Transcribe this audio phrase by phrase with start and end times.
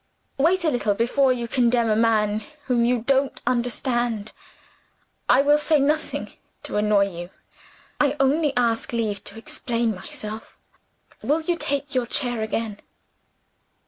[0.39, 4.33] Wait a little before you condemn a man whom you don't understand.
[5.29, 7.29] I will say nothing to annoy you
[7.99, 10.57] I only ask leave to explain myself.
[11.21, 12.79] Will you take your chair again?"